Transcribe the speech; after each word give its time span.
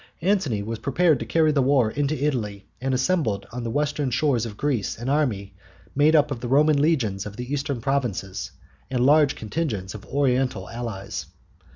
Antony 0.23 0.63
was 0.63 0.79
preparing 0.79 1.19
to 1.19 1.27
carry 1.27 1.51
the 1.51 1.61
war 1.61 1.91
into 1.91 2.17
Italy, 2.19 2.65
and 2.81 2.91
assembled 2.91 3.45
on 3.51 3.63
the 3.63 3.69
western 3.69 4.09
shores 4.09 4.47
of 4.47 4.57
Greece 4.57 4.97
an 4.97 5.09
army 5.09 5.53
made 5.95 6.15
up 6.15 6.31
of 6.31 6.39
the 6.39 6.47
Roman 6.47 6.81
legions 6.81 7.27
of 7.27 7.37
the 7.37 7.53
eastern 7.53 7.79
provinces 7.81 8.49
and 8.89 9.05
large 9.05 9.35
contingents 9.35 9.93
of 9.93 10.03
Oriental 10.07 10.67
allies. 10.71 11.27